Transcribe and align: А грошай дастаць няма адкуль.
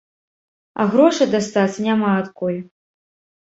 А 0.79 0.87
грошай 0.93 1.31
дастаць 1.35 1.81
няма 1.87 2.17
адкуль. 2.25 2.61